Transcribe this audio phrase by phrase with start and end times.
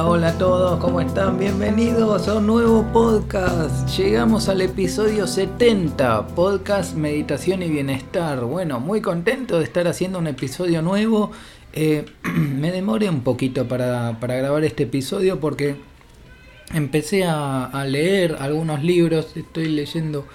[0.00, 1.40] Hola, a todos, ¿cómo están?
[1.40, 3.88] Bienvenidos a un nuevo podcast.
[3.98, 8.44] Llegamos al episodio 70, podcast Meditación y Bienestar.
[8.44, 11.32] Bueno, muy contento de estar haciendo un episodio nuevo.
[11.72, 15.74] Eh, me demoré un poquito para, grabar este episodio porque
[16.72, 19.36] empecé a, leer algunos libros.
[19.36, 20.26] Estoy leyendo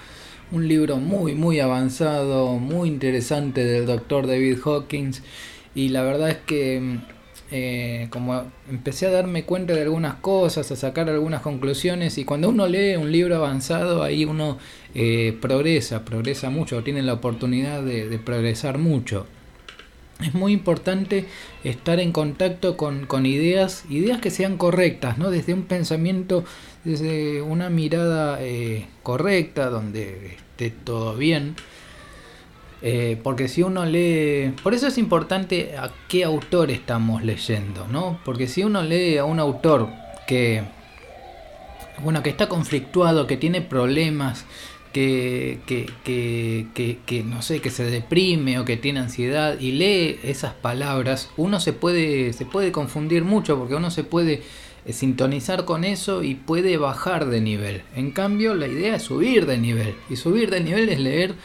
[0.51, 5.23] un libro muy, muy avanzado, muy interesante del doctor David Hawkins.
[5.73, 6.99] Y la verdad es que
[7.55, 12.49] eh, como empecé a darme cuenta de algunas cosas, a sacar algunas conclusiones y cuando
[12.49, 14.57] uno lee un libro avanzado ahí uno
[14.95, 19.27] eh, progresa, progresa mucho, tiene la oportunidad de, progresar mucho.
[20.19, 21.25] Es muy importante
[21.63, 25.29] estar en contacto con, ideas, ideas que sean correctas, ¿no?
[25.29, 26.45] desde un pensamiento,
[26.83, 31.55] desde una mirada eh, correcta, donde esté todo bien.
[32.85, 38.19] Eh, porque si uno lee, por eso es importante a qué autor estamos leyendo, ¿no?
[38.25, 39.87] Porque si uno lee a un autor
[40.27, 40.63] que,
[42.03, 44.45] bueno, que está conflictuado, que tiene problemas,
[44.91, 50.19] que, que, que, que, no sé, que se deprime o que tiene ansiedad y lee
[50.21, 54.43] esas palabras, uno se puede, se puede confundir mucho porque uno se puede
[54.85, 57.83] eh, sintonizar con eso y puede bajar de nivel.
[57.95, 59.95] En cambio, la idea es subir de nivel.
[60.09, 61.35] Y subir de nivel es leer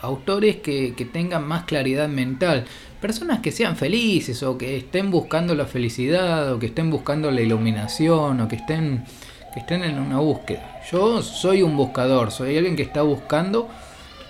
[0.00, 2.64] autores que, tengan más claridad mental,
[3.00, 7.40] personas que sean felices o que estén buscando la felicidad o que estén buscando la
[7.40, 9.04] iluminación o que estén,
[9.52, 10.80] que estén en una búsqueda.
[10.90, 13.68] Yo soy un buscador, soy alguien que está buscando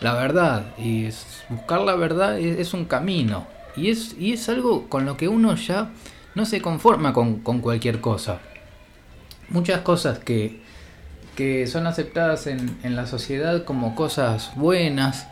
[0.00, 1.08] la verdad y
[1.48, 5.54] buscar la verdad es, un camino y es, y es algo con lo que uno
[5.54, 5.90] ya
[6.34, 8.40] no se conforma con cualquier cosa.
[9.50, 10.63] Muchas cosas que,
[11.36, 15.26] que son aceptadas en, en, la sociedad como cosas buenas,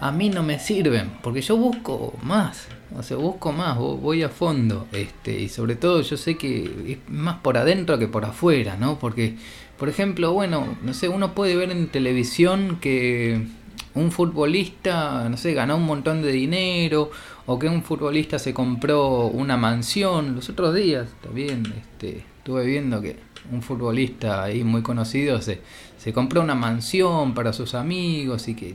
[0.00, 4.28] a mí no me sirven, porque yo busco más, o sea, busco más, voy a
[4.28, 8.76] fondo, este, y sobre todo yo sé que es más por adentro que por afuera,
[8.76, 8.98] ¿no?
[8.98, 9.36] Porque,
[9.78, 13.46] por ejemplo, bueno, no sé, uno puede ver en televisión que
[13.94, 17.10] un futbolista, no sé, ganó un montón de dinero,
[17.46, 23.00] o que un futbolista se compró una mansión, los otros días, también, este, estuve viendo
[23.00, 23.16] que
[23.52, 25.60] un futbolista ahí muy conocido se,
[25.98, 28.74] se compró una mansión para sus amigos y que,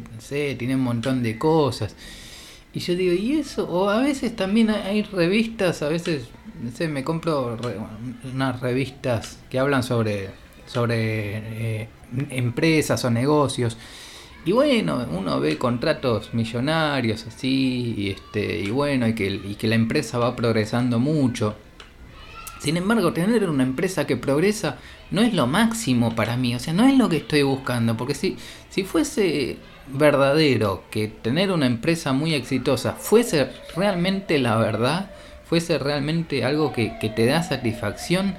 [0.57, 1.95] tiene un montón de cosas.
[2.73, 3.69] Y yo digo, ¿y eso?
[3.69, 6.27] O a veces también hay revistas, a veces,
[6.61, 7.57] no me compro
[8.33, 10.29] unas revistas que hablan sobre,
[10.65, 11.89] sobre eh,
[12.31, 13.77] empresas o negocios.
[14.43, 19.67] Y bueno, uno ve contratos millonarios así, y, este, y bueno, y que, y que
[19.67, 21.55] la empresa va progresando mucho.
[22.61, 24.77] Sin embargo, tener una empresa que progresa
[25.09, 28.13] no es lo máximo para mí, o sea, no es lo que estoy buscando, porque
[28.13, 28.37] si,
[28.69, 29.57] si fuese
[29.87, 35.09] verdadero que tener una empresa muy exitosa fuese realmente la verdad,
[35.43, 38.35] fuese realmente algo que, que te da satisfacción,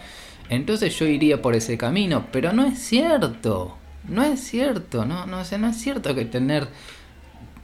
[0.51, 5.43] entonces yo iría por ese camino, pero no es cierto, no es cierto, no, no,
[5.43, 6.69] no es cierto que tener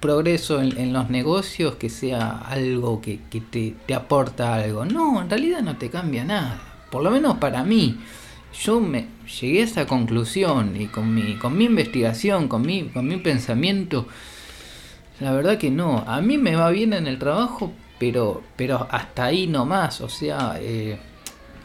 [0.00, 4.84] progreso en, los negocios que sea algo que, te, te, aporta algo.
[4.84, 6.60] No, en realidad no te cambia nada.
[6.90, 7.98] Por lo menos para mí.
[8.62, 9.06] Yo me
[9.40, 14.06] llegué a esa conclusión y con mi, con mi investigación, con mi, con mi pensamiento,
[15.20, 16.04] la verdad que no.
[16.06, 20.00] A mí me va bien en el trabajo, pero, pero hasta ahí no más.
[20.00, 20.98] O sea, eh,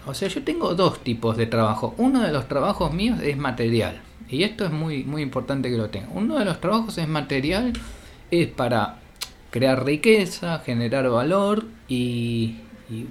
[0.06, 1.96] o sea, yo tengo dos tipos de trabajo.
[1.98, 4.02] Uno de los trabajos míos es material.
[4.28, 6.10] Y esto es muy, muy importante que lo tenga.
[6.14, 7.74] Uno de los trabajos es material
[8.42, 9.00] es para
[9.52, 12.56] crear riqueza, generar valor y,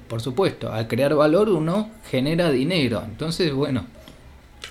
[0.08, 3.02] por supuesto, al crear valor uno genera dinero.
[3.06, 3.86] Entonces, bueno,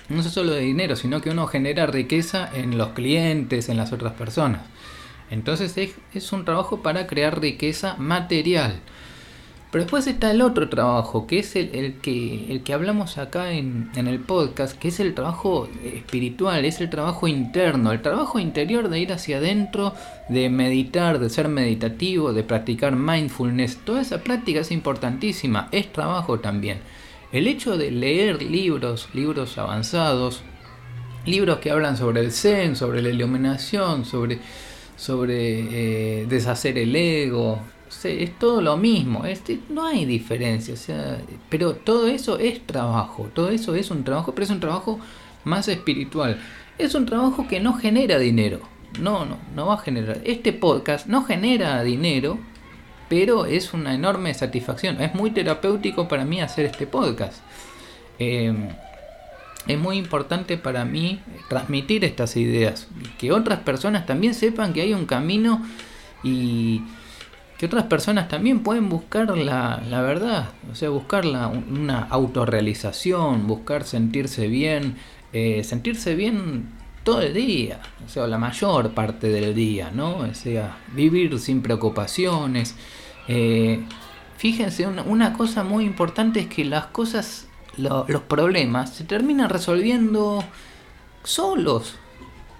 [0.08, 3.92] no es solo de dinero, sino que uno genera riqueza en los clientes, en las
[3.92, 4.62] otras personas.
[5.30, 8.80] Entonces es, es un trabajo para crear riqueza material.
[9.72, 13.90] Pero después está el otro trabajo, que es el, que, el que hablamos acá en,
[13.96, 18.90] en, el podcast, que es el trabajo espiritual, es el trabajo interno, el trabajo interior
[18.90, 19.94] de ir hacia adentro,
[20.28, 23.78] de meditar, de ser meditativo, de practicar mindfulness.
[23.78, 26.80] Toda esa práctica es importantísima, es trabajo también.
[27.32, 30.42] El hecho de leer libros, libros avanzados,
[31.24, 34.38] libros que hablan sobre el zen, sobre la iluminación, sobre,
[34.96, 37.58] sobre eh, deshacer el ego,
[38.04, 40.74] es todo lo mismo, este, no hay diferencia,
[41.48, 44.98] pero todo eso es trabajo, todo eso es un trabajo, pero es un trabajo
[45.44, 46.40] más espiritual.
[46.78, 48.60] Es un trabajo que no genera dinero,
[49.00, 50.20] no, no, no va a generar.
[50.24, 52.38] Este podcast no genera dinero,
[53.08, 55.00] pero es una enorme satisfacción.
[55.00, 57.42] Es muy terapéutico para mí hacer este podcast.
[58.18, 58.68] Em,
[59.66, 64.94] es muy importante para mí transmitir estas ideas, que otras personas también sepan que hay
[64.94, 65.62] un camino
[66.24, 66.82] y
[67.62, 74.48] que otras personas también pueden buscar la, verdad, o sea, buscar una autorrealización, buscar sentirse
[74.48, 74.96] bien,
[75.32, 76.70] eh, sentirse bien
[77.04, 80.16] todo el día, o sea, la mayor parte del día, ¿no?
[80.16, 82.74] O sea, vivir sin preocupaciones.
[83.28, 83.84] Eh,
[84.38, 90.42] fíjense, una, cosa muy importante es que las cosas, los problemas, se terminan resolviendo
[91.22, 91.94] solos.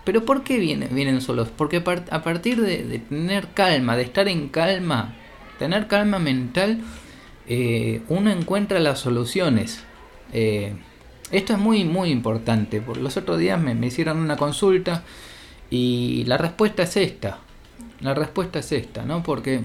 [0.04, 1.48] Pero ¿por qué vienen, vienen solos?
[1.56, 5.14] Porque a partir de, tener calma, de estar en calma,
[5.58, 6.80] tener calma mental,
[7.46, 9.84] eh, uno encuentra las soluciones.
[10.32, 10.74] Eh,
[11.30, 12.80] esto es muy, muy importante.
[12.80, 15.04] Por los otros días me, me, hicieron una consulta
[15.70, 17.38] y la respuesta es esta.
[18.00, 19.22] La respuesta es esta, ¿no?
[19.22, 19.60] Porque,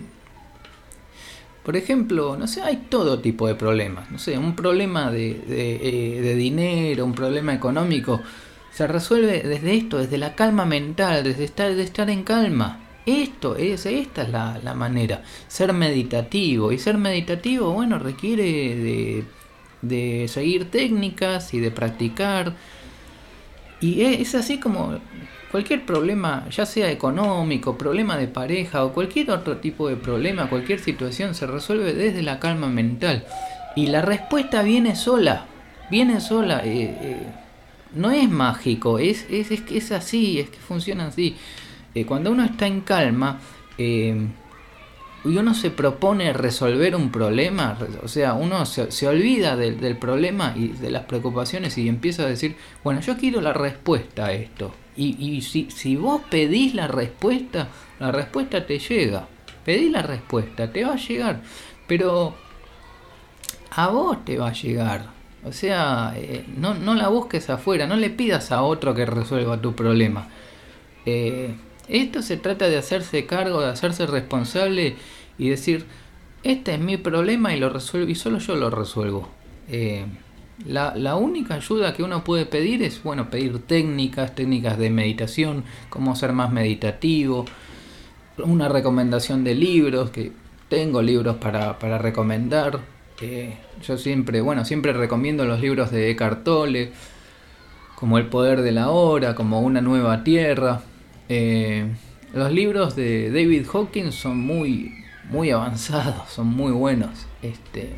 [1.63, 4.11] por ejemplo, no sé, hay todo tipo de problemas.
[4.11, 8.21] No sé, un problema de, de, eh, de dinero, un problema económico
[8.77, 12.79] se resuelve desde esto, desde la calma mental, desde estar, de estar en calma.
[13.07, 16.71] Esto es, esta es la, manera, ser meditativo.
[16.71, 19.23] Y ser meditativo, bueno, requiere
[19.81, 22.53] de, seguir técnicas y de practicar.
[23.81, 24.99] Y es así como
[25.49, 30.81] cualquier problema, ya sea económico, problema de pareja o cualquier otro tipo de problema, cualquier
[30.81, 33.25] situación, se resuelve desde la calma mental.
[33.75, 35.47] Y la respuesta viene sola,
[35.89, 36.61] viene sola.
[36.63, 37.46] Eh, eh,
[37.93, 41.35] no es mágico, es, es, es, es así, es que funciona así.
[41.95, 43.39] Eh, cuando uno está en calma
[43.77, 44.27] eh,
[45.25, 50.53] y uno se propone resolver un problema, o sea, uno se, se olvida del, problema
[50.55, 54.73] y de las preocupaciones y empieza a decir, bueno, yo quiero la respuesta a esto.
[54.95, 57.69] Y, y si, si vos pedís la respuesta,
[57.99, 59.27] la respuesta te llega.
[59.65, 61.41] Pedí la respuesta, te va a llegar.
[61.87, 62.35] Pero
[63.71, 65.16] a vos te va a llegar.
[65.47, 69.61] O sea, eh, no, no, la busques afuera, no le pidas a otro que resuelva
[69.61, 70.27] tu problema.
[71.05, 71.55] Eh,
[71.87, 74.95] esto se trata de hacerse cargo, de hacerse responsable
[75.37, 75.85] y decir,
[76.43, 79.29] este es mi problema y lo resuelvo y solo yo lo resuelvo.
[79.69, 80.05] Eh,
[80.65, 85.63] la, la, única ayuda que uno puede pedir es, bueno, pedir técnicas, técnicas de meditación,
[85.89, 87.45] cómo ser más meditativo,
[88.37, 90.31] una recomendación de libros, que
[90.69, 92.79] tengo libros para, para recomendar,
[93.81, 96.91] yo siempre, bueno, siempre recomiendo los libros de Eckhart Tolle,
[97.95, 100.81] como El poder de la hora, como Una nueva tierra.
[101.29, 101.87] Eh,
[102.33, 104.93] los libros de David Hawkins son muy,
[105.29, 107.25] muy avanzados, son muy buenos.
[107.41, 107.89] Este,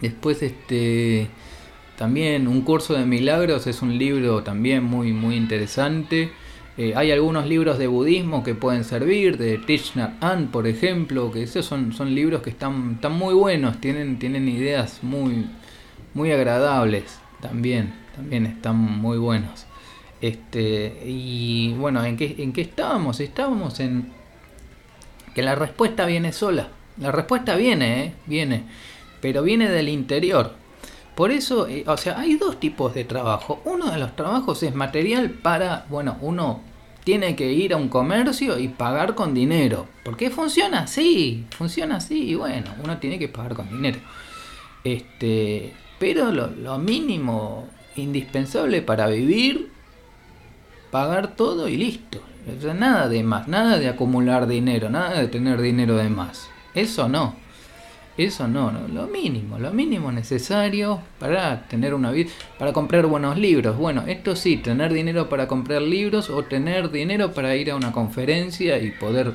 [0.00, 1.28] después, este,
[1.96, 6.30] también Un curso de milagros es un libro también muy, muy interesante.
[6.82, 11.30] Eh, hay algunos libros de budismo que pueden servir, de Thich Nhat Hanh, por ejemplo,
[11.30, 15.44] que esos son, son libros que están, están muy buenos, tienen, tienen ideas muy,
[16.14, 19.66] muy agradables también, también están muy buenos.
[20.22, 23.20] Este, y bueno, ¿en qué, ¿en qué estábamos?
[23.20, 24.10] Estábamos en
[25.34, 26.68] que la respuesta viene sola.
[26.98, 28.14] La respuesta viene, ¿eh?
[28.24, 28.62] viene,
[29.20, 30.54] pero viene del interior.
[31.14, 33.60] Por eso, eh, o sea, hay dos tipos de trabajo.
[33.66, 36.69] Uno de los trabajos es material para, bueno, uno
[37.04, 39.86] tiene que ir a un comercio y pagar con dinero.
[40.04, 43.98] Porque funciona así, funciona así y bueno, uno tiene que pagar con dinero.
[44.84, 49.70] Este, pero lo, mínimo indispensable para vivir,
[50.90, 52.20] pagar todo y listo.
[52.74, 56.48] Nada de más, nada de acumular dinero, nada de tener dinero de más.
[56.74, 57.34] Eso no.
[58.20, 63.38] Eso no, no, lo mínimo, lo mínimo necesario para tener una vida, para comprar buenos
[63.38, 63.78] libros.
[63.78, 67.92] Bueno, esto sí, tener dinero para comprar libros o tener dinero para ir a una
[67.92, 69.32] conferencia y poder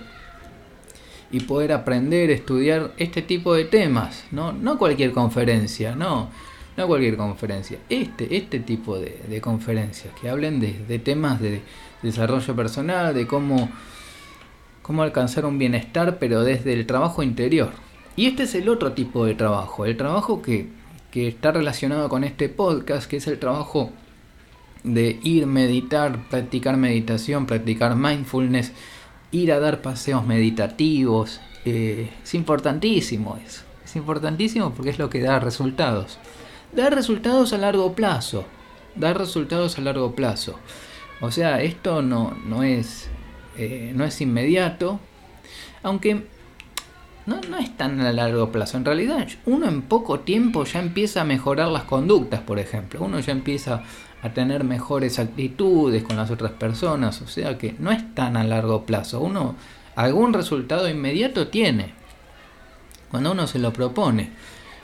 [1.32, 6.30] y poder aprender, estudiar este tipo de temas, no, no cualquier conferencia, no,
[6.78, 11.64] no cualquier conferencia, este, este tipo de, conferencias que hablen de, de temas de
[12.04, 13.68] desarrollo personal, de cómo,
[14.84, 17.84] cómo alcanzar un bienestar, pero desde el trabajo interior.
[18.16, 20.70] Y este es el otro tipo de trabajo, el trabajo que,
[21.14, 23.92] está relacionado con este podcast, que es el trabajo
[24.84, 28.74] de ir, meditar, practicar meditación, practicar mindfulness,
[29.32, 31.40] ir a dar paseos meditativos.
[31.64, 33.64] Eh, es importantísimo eso.
[33.86, 36.20] Es importantísimo porque es lo que da resultados.
[36.74, 38.44] Da resultados a largo plazo.
[38.96, 40.60] Da resultados a largo plazo.
[41.22, 43.08] O sea, esto no, no, es,
[43.58, 45.00] eh, no es inmediato.
[45.82, 46.26] Aunque
[47.26, 48.78] no, no es tan a largo plazo.
[48.78, 53.04] En realidad, uno en poco tiempo ya empieza a mejorar las conductas, por ejemplo.
[53.04, 53.84] Uno ya empieza
[54.22, 57.22] a tener mejores actitudes con las otras personas.
[57.22, 59.22] O sea que no es tan a largo plazo.
[59.22, 59.56] Uno
[59.96, 61.94] algún resultado inmediato tiene
[63.10, 64.30] cuando uno se lo propone.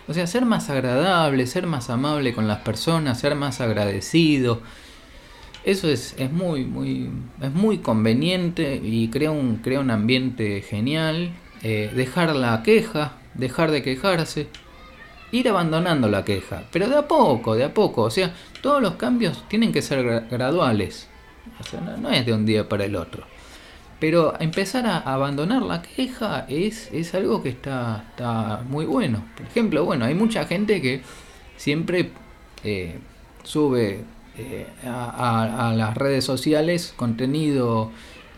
[0.08, 4.62] O sea, ser más agradable, ser más amable con las personas, ser más agradecido.
[5.64, 11.34] Eso es, es muy, muy, es muy conveniente y crea un, crea un ambiente genial
[11.64, 14.48] eh, dejar la queja, dejar de quejarse,
[15.32, 18.96] ir abandonando la queja, pero de a poco, de a poco, o sea, todos los
[18.96, 21.08] cambios tienen que ser graduales,
[22.00, 23.24] no, es de un día para el otro.
[24.00, 29.24] Pero empezar a abandonar la queja es, es algo que está, está, muy bueno.
[29.38, 31.04] Por ejemplo, bueno, hay mucha gente que
[31.56, 32.10] siempre
[32.64, 32.98] eh,
[33.44, 34.04] sube
[34.38, 37.92] eh, a, las redes sociales contenido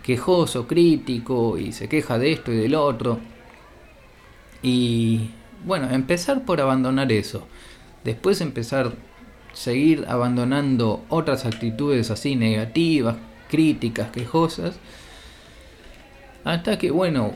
[0.03, 3.19] quejoso, crítico y se queja de esto y del otro.
[4.61, 5.31] Y
[5.65, 7.47] bueno, empezar por abandonar eso.
[8.03, 8.93] Después empezar
[9.53, 13.15] seguir abandonando otras actitudes así negativas,
[13.49, 14.75] críticas, quejosas.
[16.43, 17.33] Hasta que, bueno,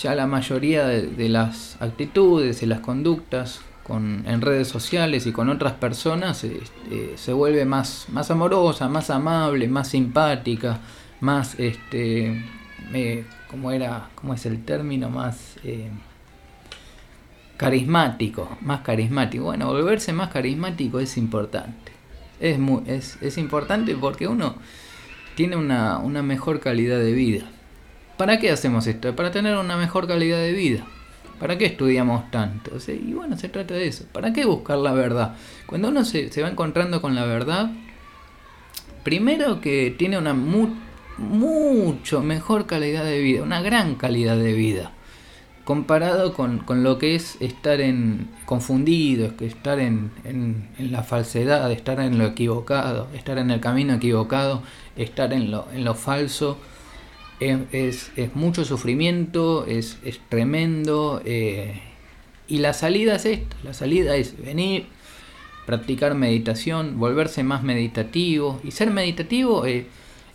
[0.00, 5.48] ya la mayoría de, las actitudes y las conductas con, en redes sociales y con
[5.48, 10.78] otras personas este, se vuelve más, más amorosa, más amable, más simpática,
[11.20, 12.44] más, este,
[12.92, 15.10] eh, ¿cómo era, cómo es el término?
[15.10, 15.90] Más eh,
[17.56, 19.44] carismático, más carismático.
[19.44, 21.92] Bueno, volverse más carismático es importante.
[22.40, 24.56] Es, muy, es, es importante porque uno
[25.34, 27.44] tiene una, una mejor calidad de vida.
[28.16, 29.14] ¿Para qué hacemos esto?
[29.14, 30.84] Para tener una mejor calidad de vida.
[31.38, 32.72] ¿Para qué estudiamos tanto?
[32.88, 34.04] y bueno, se trata de eso.
[34.12, 35.36] ¿Para qué buscar la verdad?
[35.66, 37.70] Cuando uno se, se va encontrando con la verdad,
[39.04, 40.34] primero que tiene una
[41.18, 44.92] mucho mejor calidad de vida, una gran calidad de vida,
[45.64, 52.18] comparado con, lo que es estar en confundido, estar en, en, la falsedad, estar en
[52.18, 54.62] lo equivocado, estar en el camino equivocado,
[54.96, 56.58] estar en lo, en lo falso
[57.40, 59.98] es, mucho sufrimiento, es,
[60.28, 61.20] tremendo.
[61.24, 61.80] Eh,
[62.48, 64.86] y la salida es esta, la salida es venir,
[65.66, 68.60] practicar meditación, volverse más meditativo.
[68.64, 69.66] Y ser meditativo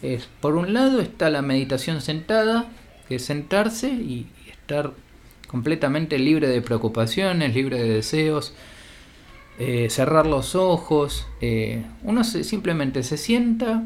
[0.04, 2.68] es, por un lado está la meditación sentada,
[3.08, 4.92] que es sentarse y estar
[5.48, 8.54] completamente libre de preocupaciones, libre de deseos,
[9.60, 11.28] eh, cerrar los ojos.
[11.42, 13.84] Eh, uno simplemente se sienta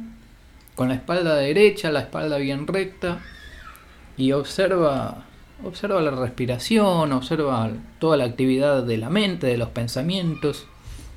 [0.76, 3.20] con la espalda derecha, la espalda bien recta
[4.18, 5.26] y observa
[5.64, 7.70] observa la respiración, observa
[8.00, 10.68] toda la actividad de la mente, de los pensamientos,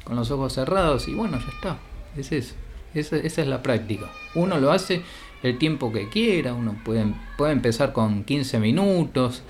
[0.04, 1.78] con los ojos cerrados y bueno, ya está.
[2.16, 2.54] Es eso.
[2.94, 4.06] Esa, es la práctica.
[4.34, 5.02] Uno lo hace
[5.42, 7.04] el tiempo que quiera, uno puede,
[7.36, 9.42] puede empezar con 15 minutos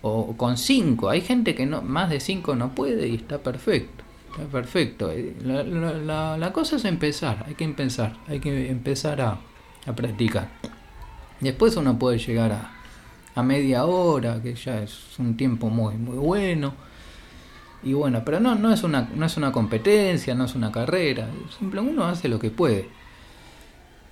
[0.00, 1.08] o con 5.
[1.08, 4.04] Hay gente que no más de 5 no puede y está perfecto.
[4.50, 5.10] Perfecto.
[5.10, 9.38] Eh, la, cosa es empezar, hay que empezar, hay que empezar a,
[9.94, 10.48] practicar.
[11.40, 12.72] Después uno puede llegar a,
[13.34, 16.74] a, media hora, que ya es un tiempo muy, muy bueno.
[17.82, 21.28] Y bueno, pero no, no, es una, no es una competencia, no es una carrera.
[21.58, 22.88] Simplemente uno hace lo que puede.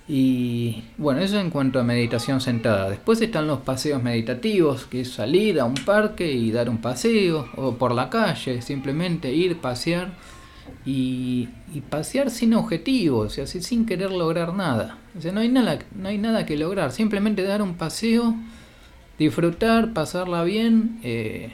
[0.07, 2.89] Y bueno, eso en cuanto a meditación sentada.
[2.89, 7.47] Después están los paseos meditativos, que es salir a un parque y dar un paseo,
[7.55, 10.11] o por la calle, simplemente ir, pasear
[10.85, 11.47] y,
[11.89, 14.97] pasear sin objetivos, o sea, sin querer lograr nada.
[15.17, 18.35] O sea, no hay nada, no hay nada que lograr, simplemente dar un paseo,
[19.17, 20.99] disfrutar, pasarla bien.
[21.03, 21.53] Eh,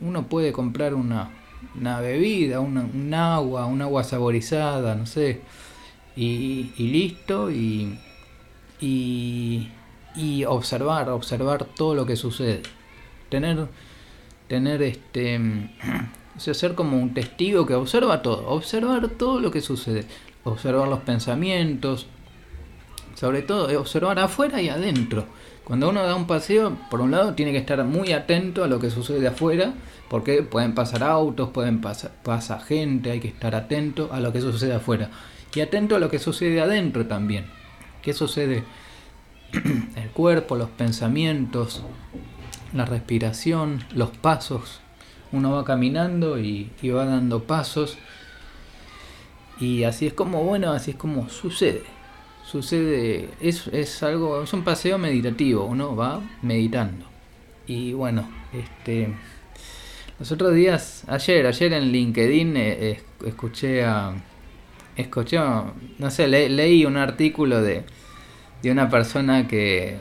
[0.00, 1.30] uno puede comprar una,
[1.78, 5.40] una bebida, un agua, un agua saborizada, no sé
[6.16, 7.98] y, listo y,
[8.80, 12.62] y, observar, observar todo lo que sucede.
[13.28, 13.66] Tener,
[14.48, 15.38] tener este,
[16.36, 20.04] o ser como un testigo que observa todo, observar todo lo que sucede,
[20.44, 22.06] observar los pensamientos,
[23.14, 25.26] sobre todo observar afuera y adentro.
[25.66, 28.78] Cuando uno da un paseo, por un lado tiene que estar muy atento a lo
[28.78, 29.74] que sucede afuera,
[30.08, 34.40] porque pueden pasar autos, pueden pasar pasa gente, hay que estar atento a lo que
[34.40, 35.10] sucede afuera
[35.56, 37.46] y atento a lo que sucede adentro también.
[38.02, 38.62] ¿Qué sucede?
[39.52, 41.82] El cuerpo, los pensamientos,
[42.74, 44.80] la respiración, los pasos.
[45.32, 47.96] Uno va caminando y, va dando pasos.
[49.58, 51.84] Y así es como, bueno, así es como sucede.
[52.46, 57.04] Sucede, es, es algo, es un paseo meditativo, uno va meditando.
[57.66, 59.08] Y bueno, este,
[60.20, 64.14] los otros días, ayer, ayer en LinkedIn eh, escuché a,
[64.96, 65.38] escuché,
[65.98, 67.82] no sé, leí un artículo de,
[68.62, 69.96] de una persona que,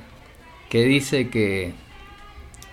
[0.70, 1.74] que dice que,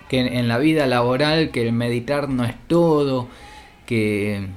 [0.07, 3.27] que en la vida laboral que el meditar no es todo,
[3.87, 4.47] que,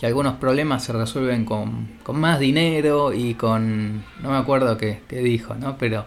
[0.00, 5.02] que algunos problemas se resuelven con, con más dinero y con, no me acuerdo qué,
[5.06, 5.76] qué dijo, ¿no?
[5.76, 6.06] Pero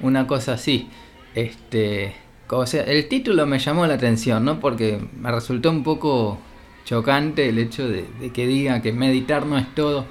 [0.00, 0.88] una cosa así,
[1.36, 2.12] este,
[2.48, 4.58] o sea, el título me llamó la atención, ¿no?
[4.58, 6.40] Porque me resultó un poco
[6.84, 8.04] chocante el hecho de,
[8.34, 10.06] que diga que meditar no es todo.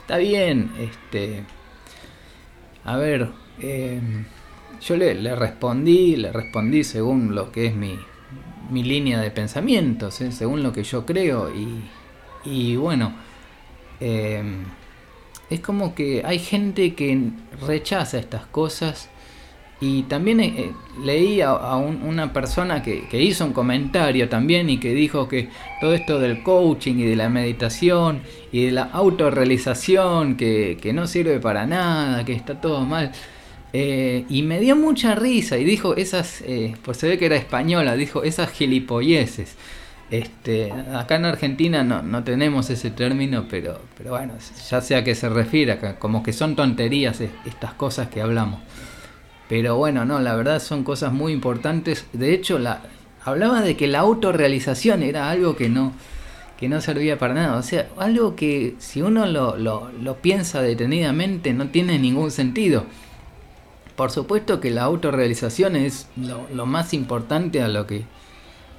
[0.00, 1.44] Está bien, este.
[2.84, 4.00] A ver, eh,
[4.80, 7.98] yo le, respondí, le respondí según lo que es mi,
[8.70, 10.32] mi línea de pensamientos, ¿eh?
[10.32, 11.54] según lo que yo creo.
[11.54, 11.84] Y,
[12.46, 13.12] y bueno,
[14.00, 14.64] em,
[15.50, 17.30] es como que hay gente que
[17.66, 19.10] rechaza estas cosas.
[19.78, 20.72] Y también eh,
[21.04, 25.50] leí a, una persona que, que, hizo un comentario también y que dijo que
[25.82, 28.22] todo esto del coaching y de la meditación
[28.52, 33.12] y de la autorrealización que, que no sirve para nada, que está todo mal.
[33.78, 37.36] Eh, y me dio mucha risa y dijo esas, eh, pues se ve que era
[37.36, 39.56] española, dijo esas gilipolleces.
[40.10, 44.34] Este, acá en Argentina no, no tenemos ese término, pero, pero bueno,
[44.70, 48.60] ya sea que se refiere, como que son tonterías estas cosas que hablamos.
[49.48, 52.06] Pero bueno, no, la verdad son cosas muy importantes.
[52.12, 52.82] De hecho, la,
[53.24, 55.92] hablaba de que la autorrealización era algo que no,
[56.58, 57.56] que no servía para nada.
[57.56, 62.84] O sea, algo que si uno lo, lo, piensa detenidamente no tiene ningún sentido.
[63.96, 68.04] Por supuesto que la autorrealización es lo más importante a lo que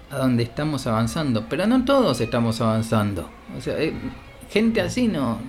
[0.09, 3.29] a donde estamos avanzando, pero no todos estamos avanzando.
[3.57, 3.93] O sea, eh,
[4.49, 5.39] gente así no,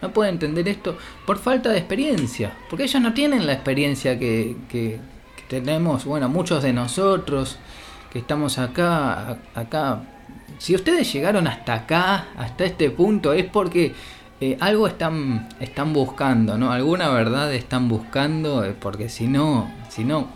[0.00, 4.56] no puede entender esto por falta de experiencia, porque ellos no tienen la experiencia que,
[4.68, 5.00] que,
[5.48, 7.58] tenemos, bueno, muchos de nosotros
[8.12, 10.02] que estamos acá, acá.
[10.58, 13.92] Si ustedes llegaron hasta acá, hasta este punto, es porque
[14.40, 16.70] eh, algo están, están buscando, ¿no?
[16.70, 20.28] Alguna verdad están buscando, eh, porque si no, si no,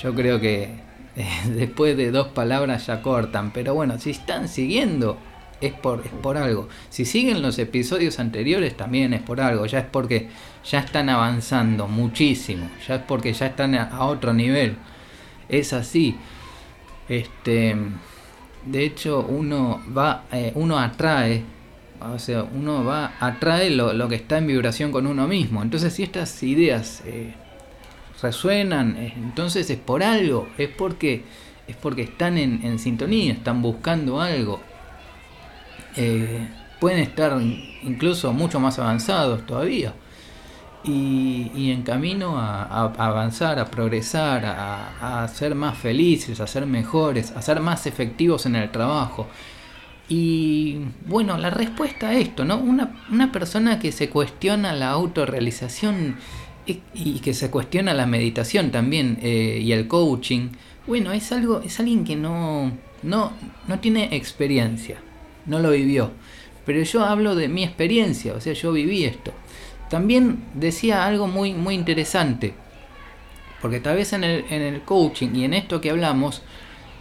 [0.00, 0.83] yo creo que
[1.48, 3.52] después de dos palabras ya cortan.
[3.52, 5.18] Pero bueno, si están siguiendo,
[5.60, 6.68] es por, es por algo.
[6.90, 9.66] Si siguen los episodios anteriores, también es por algo.
[9.66, 10.28] Ya es porque
[10.64, 12.68] ya están avanzando muchísimo.
[12.86, 14.76] Ya es porque ya están a, otro nivel.
[15.48, 16.16] Es así.
[17.08, 17.76] Este,
[18.64, 21.42] de hecho, uno va, eh, uno atrae.
[22.00, 25.62] O sea, uno va, atrae lo, lo, que está en vibración con uno mismo.
[25.62, 27.34] Entonces, si estas ideas eh,
[28.22, 31.24] resuenan, eh, entonces es por algo, es porque,
[31.66, 34.60] es porque están en, sintonía, están buscando algo.
[35.96, 36.48] Eh,
[36.80, 37.40] pueden estar
[37.82, 39.94] incluso mucho más avanzados todavía.
[40.86, 47.40] Y, en camino a, avanzar, a progresar, a, ser más felices, a ser mejores, a
[47.40, 49.26] ser más efectivos en el trabajo.
[50.10, 52.58] Y bueno, la respuesta a esto, ¿no?
[52.58, 56.16] Una, una persona que se cuestiona la autorrealización
[56.66, 60.48] y, que se cuestiona la meditación también eh, y el coaching,
[60.86, 62.72] bueno, es algo, es alguien que no,
[63.02, 63.32] no,
[63.68, 64.98] no tiene experiencia,
[65.46, 66.12] no lo vivió.
[66.64, 69.32] Pero yo hablo de mi experiencia, o sea, yo viví esto.
[69.90, 72.54] También decía algo muy, muy interesante,
[73.60, 76.42] porque tal vez en el, en el coaching y en esto que hablamos,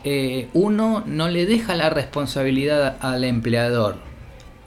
[0.04, 3.98] eh, uno no le deja la responsabilidad al empleador.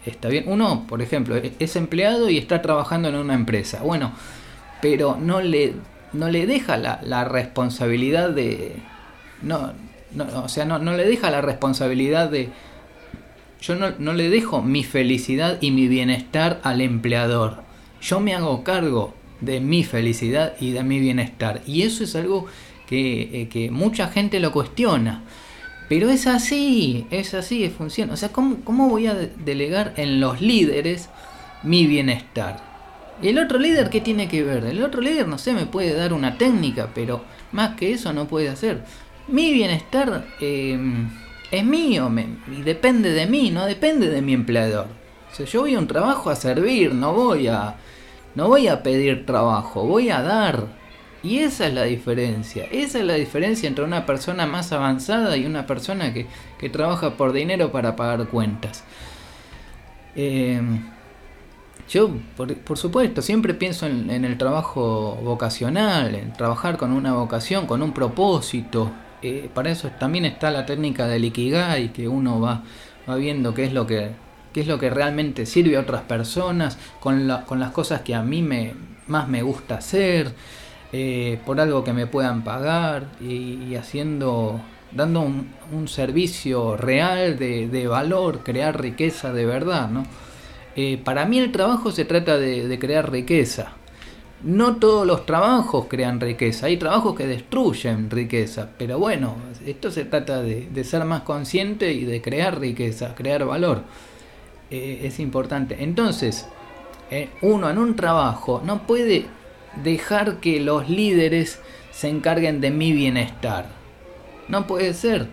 [0.07, 3.83] Está bien, uno, por ejemplo, es empleado y está trabajando en una empresa.
[3.83, 4.13] Bueno,
[4.81, 5.75] pero no le,
[6.13, 8.77] no le deja la, la responsabilidad de...
[9.43, 9.73] No,
[10.13, 12.51] no, o sea, no, no le deja la responsabilidad de...
[13.61, 17.63] Yo no, no le dejo mi felicidad y mi bienestar al empleador.
[18.01, 21.63] Yo me hago cargo de mi felicidad y de mi bienestar.
[21.67, 22.47] Y eso es algo
[22.87, 25.25] que, eh, que mucha gente lo cuestiona.
[25.89, 28.13] Pero es así, es así, funciona.
[28.13, 31.09] O sea, ¿cómo, ¿cómo voy a delegar en los líderes
[31.63, 32.76] mi bienestar?
[33.23, 34.65] ¿Y el otro líder qué tiene que ver?
[34.67, 38.27] El otro líder, no sé, me puede dar una técnica, pero más que eso no
[38.27, 38.85] puede hacer.
[39.29, 41.09] Mi bienestar em,
[41.51, 42.11] es mío
[42.51, 44.87] y depende de mí, no depende de mi empleador.
[45.33, 47.77] O sea, yo voy a un trabajo a servir, no voy a,
[48.35, 50.67] no voy a pedir trabajo, voy a dar.
[51.23, 52.67] Y esa es la diferencia.
[52.71, 56.27] Esa es la diferencia entre una persona más avanzada y una persona que,
[56.59, 58.85] que trabaja por dinero para pagar cuentas.
[60.15, 60.61] Eh,
[61.89, 67.83] yo, por, supuesto, siempre pienso en, el trabajo vocacional, en trabajar con una vocación, con
[67.83, 68.91] un propósito.
[69.23, 72.63] Eh, para eso también está la técnica del Ikigai, que uno va,
[73.09, 76.79] va viendo qué es lo que qué es lo que realmente sirve a otras personas,
[76.99, 78.73] con, con las cosas que a mí me,
[79.07, 80.33] más me gusta hacer,
[80.95, 84.59] eh, por algo que me puedan pagar y, haciendo,
[84.93, 90.05] dando un, un servicio real de, de, valor, crear riqueza de verdad, ¿no?
[90.77, 93.73] Eh, para mí el trabajo se trata de, crear riqueza.
[94.43, 100.05] No todos los trabajos crean riqueza, hay trabajos que destruyen riqueza, pero bueno, esto se
[100.05, 103.85] trata de, ser más consciente y de crear riqueza, crear valor.
[104.71, 105.83] Eh, es importante.
[105.83, 106.47] Entonces,
[107.11, 109.25] eh, uno en un trabajo no puede
[109.83, 111.61] dejar que los líderes
[111.91, 113.69] se encarguen de mi bienestar.
[114.49, 115.29] No puede ser.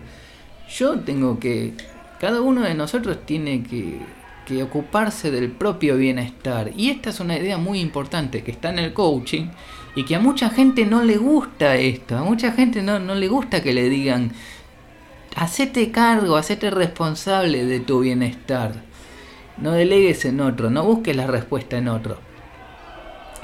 [0.70, 1.74] Yo tengo que...
[2.18, 3.98] Cada uno de nosotros tiene que
[4.46, 6.70] que ocuparse del propio bienestar.
[6.76, 9.46] Y esta es una idea muy importante que está en el coaching
[9.94, 12.16] y que a mucha gente no le gusta esto.
[12.16, 14.32] A mucha gente no, no le gusta que le digan,
[15.36, 18.72] hacete cargo, hacete responsable de tu bienestar.
[19.56, 22.18] No delegues en otro, no busques la respuesta en otro.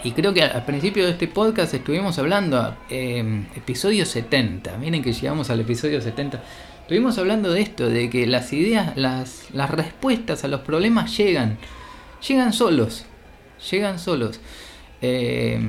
[0.02, 5.12] Y creo que al principio de este podcast estuvimos hablando, eh, episodio 70, miren que
[5.12, 6.42] llegamos al episodio 70,
[6.90, 11.56] estuvimos hablando de esto, de que las ideas, las, las respuestas a los problemas llegan,
[12.26, 13.04] llegan solos,
[13.70, 14.40] llegan solos.
[15.00, 15.60] Eh,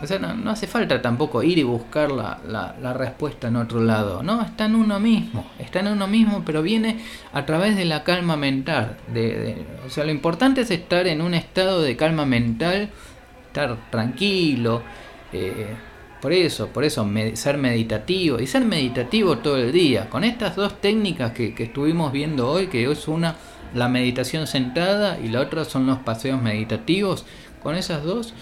[0.00, 4.22] o sea, no, hace falta tampoco ir y buscar la, la, respuesta en otro lado,
[4.22, 4.40] ¿no?
[4.40, 7.00] Está en uno mismo, está en uno mismo, pero viene
[7.34, 8.96] a través de la calma mental.
[9.12, 12.88] De, o sea, lo importante es estar en un estado de calma mental,
[13.48, 14.82] estar tranquilo,
[15.34, 15.76] eh,
[16.26, 20.10] por eso, por eso, ser meditativo y ser meditativo todo el día.
[20.10, 23.36] Con estas dos técnicas que, que estuvimos viendo hoy, que es una
[23.74, 27.24] la meditación sentada y la otra son los paseos meditativos,
[27.62, 28.34] con esas dos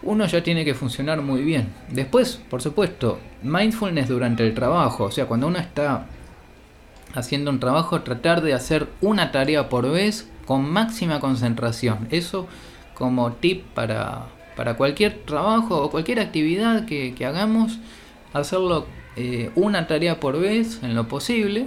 [0.00, 1.68] uno ya tiene que funcionar muy bien.
[1.90, 6.06] Después, por supuesto, mindfulness durante el trabajo, o sea, cuando uno está
[7.12, 12.08] haciendo un trabajo, tratar de hacer una tarea por vez con máxima concentración.
[12.10, 12.46] Eso
[12.94, 17.78] como tip para, para cualquier trabajo o cualquier actividad que, hagamos,
[18.32, 21.66] hacerlo eh, una tarea por vez en lo posible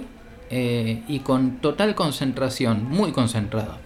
[0.50, 3.78] eh, y con total concentración, muy concentrado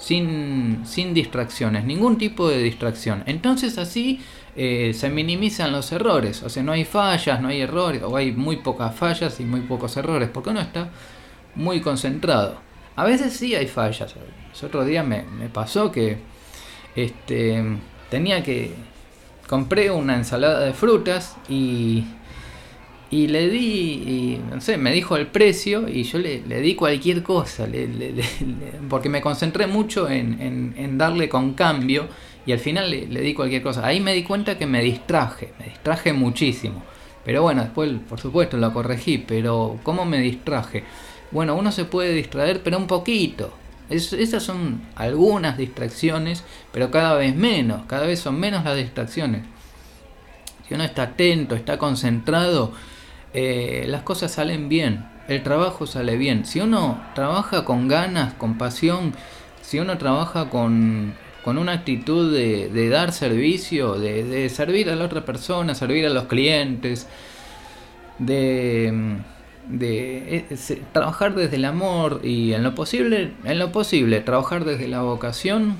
[0.00, 3.22] sin, sin distracciones, ningún tipo de distracción.
[3.26, 4.20] Entonces así
[4.56, 8.32] eh, se minimizan los errores, o sea, no hay fallas, no hay errores, o hay
[8.32, 10.88] muy pocas fallas y muy pocos errores, porque uno está
[11.54, 12.58] muy concentrado.
[12.96, 14.14] A veces sí hay fallas.
[14.16, 16.18] El otro día me, me pasó que
[16.96, 17.62] este,
[18.10, 18.74] tenía que...
[19.48, 22.04] Compré una ensalada de frutas y
[23.10, 27.24] y le di, y, no sé, me dijo el precio y yo le, di cualquier
[27.24, 27.66] cosa,
[28.88, 32.06] porque me concentré mucho en, darle con cambio
[32.46, 33.84] y al final le, di cualquier cosa.
[33.84, 36.84] Ahí me di cuenta que me distraje, me distraje muchísimo.
[37.24, 40.84] Pero bueno, después por supuesto lo corregí, pero ¿cómo me distraje?
[41.32, 43.52] Bueno, uno se puede distraer, pero un poquito.
[43.90, 49.42] Esas son algunas distracciones, pero cada vez menos, cada vez son menos las distracciones.
[50.66, 52.72] Si uno está atento, está concentrado,
[53.34, 56.44] eh, las cosas salen bien, el trabajo sale bien.
[56.44, 59.12] Si uno trabaja con ganas, con pasión,
[59.62, 65.24] si uno trabaja con, con una actitud de, dar servicio, de, servir a la otra
[65.24, 67.06] persona, servir a los clientes,
[68.18, 69.18] de,
[69.70, 74.88] de eh, trabajar desde el amor y en lo posible, en lo posible, trabajar desde
[74.88, 75.76] la vocación,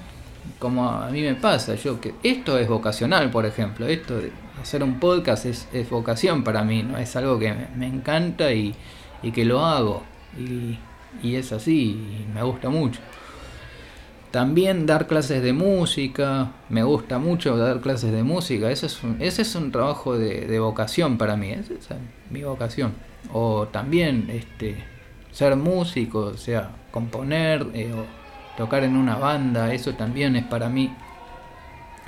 [0.59, 4.21] como a mí me pasa, yo que esto es vocacional, por ejemplo, esto
[4.61, 6.99] hacer un podcast es, vocación para mí, ¿no?
[6.99, 8.75] Es algo que me, encanta y,
[9.35, 10.03] que lo hago.
[10.39, 10.79] Y,
[11.23, 13.01] es así, y me gusta mucho.
[14.31, 19.17] También dar clases de música, me gusta mucho dar clases de música, ese es un,
[19.21, 22.95] ese es un trabajo de, vocación para mí, esa es mi vocación.
[23.33, 24.77] O también este,
[25.33, 28.05] ser músico, o sea, componer eh, o
[28.57, 30.95] tocar en una banda, eso también es para mí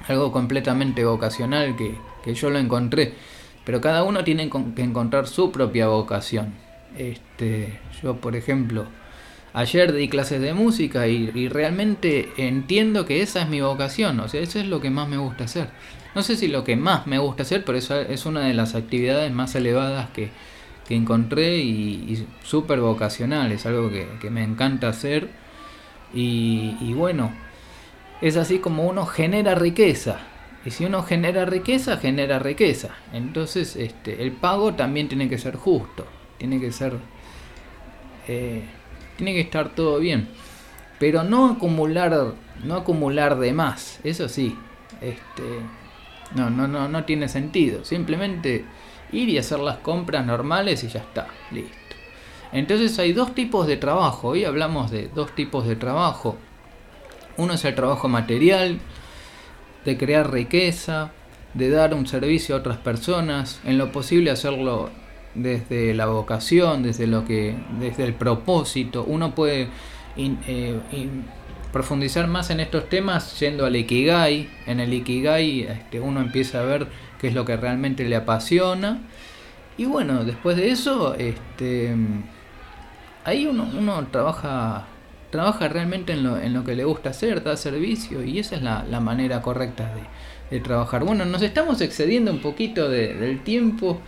[0.06, 3.14] algo completamente vocacional que, que yo lo encontré.
[3.64, 6.54] Pero cada uno tiene que encontrar su propia vocación.
[6.96, 8.86] Este, yo, por ejemplo,
[9.52, 14.20] ayer di clases de música y, realmente entiendo que esa es mi vocación.
[14.20, 15.68] O sea, eso es lo que más me gusta hacer.
[16.14, 18.74] No sé si lo que más me gusta hacer, pero eso es una de las
[18.74, 20.30] actividades más elevadas que,
[20.86, 23.52] que encontré y, súper vocacional.
[23.52, 25.30] Es algo que, me encanta hacer.
[26.14, 27.32] Y, y bueno,
[28.20, 30.20] es así como uno genera riqueza
[30.64, 32.90] y si uno genera riqueza, genera riqueza.
[33.12, 36.06] Entonces, este, el pago también tiene que ser justo.
[36.38, 36.94] Tiene que ser.
[38.28, 38.62] Eh,
[39.16, 40.28] tiene que estar todo bien.
[40.98, 42.34] Pero no acumular.
[42.64, 44.00] No acumular de más.
[44.04, 44.56] Eso sí.
[45.00, 45.42] Este.
[46.34, 47.84] No, no, no, no tiene sentido.
[47.84, 48.64] Simplemente
[49.12, 51.28] ir y hacer las compras normales y ya está.
[51.50, 51.76] Listo.
[52.52, 54.28] Entonces hay dos tipos de trabajo.
[54.28, 56.36] Hoy hablamos de dos tipos de trabajo.
[57.36, 58.78] Uno es el trabajo material
[59.84, 61.12] de crear riqueza,
[61.54, 64.90] de dar un servicio a otras personas, en lo posible hacerlo
[65.34, 69.04] desde la vocación, desde lo que, desde el propósito.
[69.06, 69.68] Uno puede
[70.16, 70.80] eh,
[71.72, 74.48] profundizar más en estos temas yendo al ikigai.
[74.66, 76.88] En el ikigai este, uno empieza a ver
[77.20, 79.00] qué es lo que realmente le apasiona.
[79.78, 81.94] Y bueno, después de eso, este,
[83.24, 84.86] ahí uno, uno trabaja
[85.32, 88.62] trabaja realmente en lo, en lo que le gusta hacer, da servicio y esa es
[88.62, 89.90] la, manera correcta
[90.50, 91.02] de, trabajar.
[91.02, 94.02] Bueno, nos estamos excediendo un poquito del tiempo,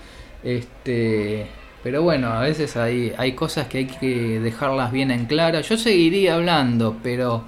[0.44, 1.46] este,
[1.82, 5.62] Pero bueno, a veces hay, hay cosas que hay que dejarlas bien en clara.
[5.62, 7.44] Yo seguiría hablando, pero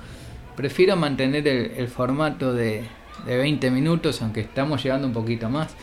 [0.56, 2.84] prefiero mantener el, formato de,
[3.26, 5.74] de 20 minutos, aunque estamos llegando un poquito más.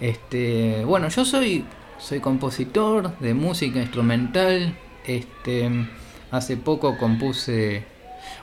[0.00, 1.64] Este, bueno, yo soy,
[1.98, 4.76] soy compositor de música instrumental.
[5.04, 5.68] Este,
[6.30, 7.84] hace poco compuse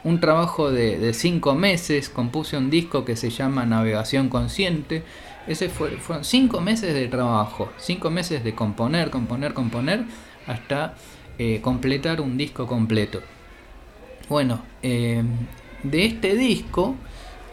[0.04, 5.04] un trabajo de, de cinco meses, compuse un disco que se llama Navegación Consciente
[5.48, 10.04] ese fue, fueron cinco meses de trabajo, cinco meses de componer, componer, componer,
[10.46, 10.96] hasta
[11.38, 13.22] eh, completar un disco completo.
[14.30, 15.24] Bueno, eh,
[15.84, 16.96] de este disco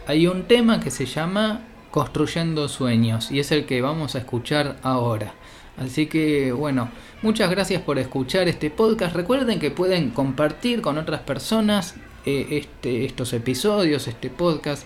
[0.07, 4.77] hay un tema que se llama Construyendo Sueños y es el que vamos a escuchar
[4.83, 5.33] ahora.
[5.77, 6.89] Así que bueno,
[7.21, 9.15] muchas gracias por escuchar este podcast.
[9.15, 14.85] Recuerden que pueden compartir con otras personas eh, este, estos episodios, este podcast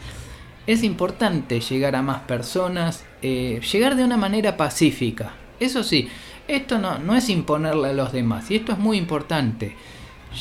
[0.67, 5.33] es importante llegar a más personas, eh, llegar de una manera pacífica.
[5.59, 6.07] Eso sí,
[6.47, 9.75] esto no, no es imponerle a los demás, y esto es muy importante.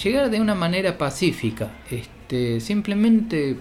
[0.03, 1.71] Llegar de una manera pacífica.
[1.91, 3.57] Este, simplemente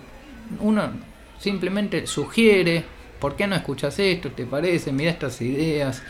[0.60, 0.92] uno
[1.40, 2.84] simplemente sugiere,
[3.20, 4.32] ¿por qué no escuchas esto?
[4.32, 4.92] ¿Te parece?
[4.92, 6.04] Mira estas ideas.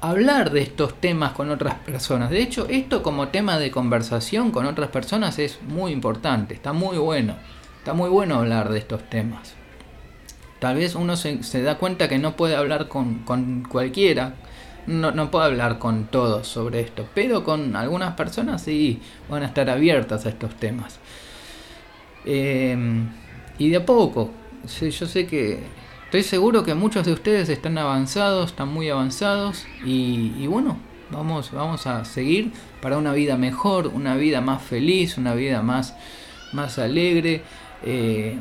[0.00, 2.30] Hablar de estos temas con otras personas.
[2.30, 6.96] De hecho, esto como tema de conversación con otras personas es muy importante, está muy
[6.96, 7.36] bueno.
[7.78, 9.59] Está muy bueno hablar de estos temas.
[10.60, 13.24] Tal vez uno se, da cuenta que no puede hablar con,
[13.66, 14.34] cualquiera,
[14.86, 19.46] no, no, puede hablar con todos sobre esto, pero con algunas personas sí van a
[19.46, 21.00] estar abiertas a estos temas.
[22.26, 23.08] Em,
[23.58, 24.32] y de a poco,
[24.78, 25.60] yo sé que
[26.04, 30.76] estoy seguro que muchos de ustedes están avanzados, están muy avanzados y, bueno,
[31.10, 35.96] vamos, vamos a seguir para una vida mejor, una vida más feliz, una vida más,
[36.52, 37.42] más alegre.
[37.82, 38.38] Eh,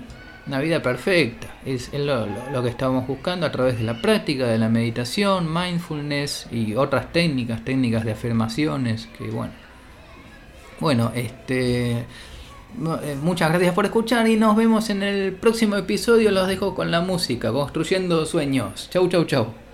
[0.50, 1.48] una vida perfecta.
[1.64, 2.28] Es, lo,
[2.64, 7.64] que estamos buscando a través de la práctica, de la meditación, mindfulness y otras técnicas,
[7.64, 9.54] técnicas de afirmaciones, que bueno.
[10.80, 12.06] Bueno, este eh,
[13.22, 16.32] muchas gracias por escuchar y nos vemos en el próximo episodio.
[16.32, 18.90] Los dejo con la música, construyendo sueños.
[18.90, 19.69] Chau, chau, chau.